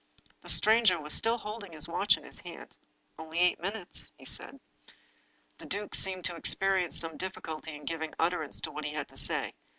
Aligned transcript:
The 0.41 0.49
stranger 0.49 0.99
was 0.99 1.13
still 1.13 1.37
holding 1.37 1.73
his 1.73 1.87
watch 1.87 2.17
in 2.17 2.23
his 2.23 2.39
hand." 2.39 2.75
Only 3.19 3.37
eight 3.37 3.59
minutes," 3.59 4.09
he 4.17 4.25
said. 4.25 4.59
The 5.59 5.67
duke 5.67 5.93
seemed 5.93 6.25
to 6.25 6.35
experience 6.35 6.97
some 6.99 7.17
difficulty 7.17 7.75
in 7.75 7.85
giving 7.85 8.15
utterance 8.17 8.61
to 8.61 8.71
what 8.71 8.85
he 8.85 8.93
had 8.95 9.09
to 9.09 9.15
say. 9.15 9.53